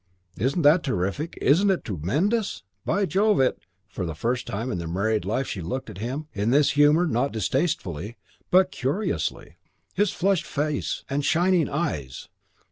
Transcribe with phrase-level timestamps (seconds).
[0.35, 1.37] "Isn't that terrific?
[1.39, 2.63] Isn't it tremendous?
[2.85, 3.59] By Jove, it"
[3.93, 7.05] For the first time in her married life she looked at him, in this humour,
[7.05, 8.17] not distastefully
[8.49, 9.57] but curiously.
[9.93, 12.29] His flushed face and shining eyes!